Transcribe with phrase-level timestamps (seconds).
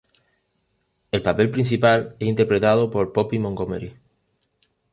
[1.11, 3.93] El papel principal es interpretado por Poppy Montgomery.